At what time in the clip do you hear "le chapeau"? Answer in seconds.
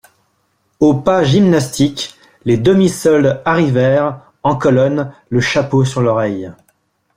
5.29-5.85